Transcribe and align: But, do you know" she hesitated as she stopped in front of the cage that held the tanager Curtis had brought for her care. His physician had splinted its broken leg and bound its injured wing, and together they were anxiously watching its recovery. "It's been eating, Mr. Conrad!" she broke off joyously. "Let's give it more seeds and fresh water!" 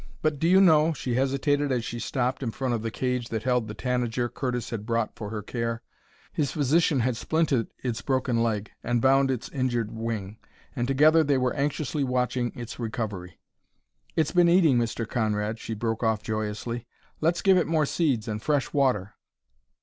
But, 0.23 0.39
do 0.39 0.47
you 0.47 0.59
know" 0.61 0.93
she 0.93 1.13
hesitated 1.13 1.71
as 1.71 1.85
she 1.85 1.99
stopped 1.99 2.41
in 2.41 2.49
front 2.49 2.73
of 2.73 2.81
the 2.81 2.89
cage 2.89 3.29
that 3.29 3.43
held 3.43 3.67
the 3.67 3.75
tanager 3.75 4.29
Curtis 4.29 4.71
had 4.71 4.83
brought 4.83 5.15
for 5.15 5.29
her 5.29 5.43
care. 5.43 5.83
His 6.33 6.51
physician 6.51 7.01
had 7.01 7.13
splinted 7.15 7.67
its 7.83 8.01
broken 8.01 8.41
leg 8.41 8.71
and 8.83 8.99
bound 8.99 9.29
its 9.29 9.47
injured 9.49 9.91
wing, 9.91 10.37
and 10.75 10.87
together 10.87 11.23
they 11.23 11.37
were 11.37 11.53
anxiously 11.55 12.03
watching 12.03 12.51
its 12.55 12.79
recovery. 12.79 13.39
"It's 14.15 14.31
been 14.31 14.49
eating, 14.49 14.79
Mr. 14.79 15.07
Conrad!" 15.07 15.59
she 15.59 15.75
broke 15.75 16.01
off 16.01 16.23
joyously. 16.23 16.87
"Let's 17.19 17.43
give 17.43 17.57
it 17.59 17.67
more 17.67 17.85
seeds 17.85 18.27
and 18.27 18.41
fresh 18.41 18.73
water!" 18.73 19.13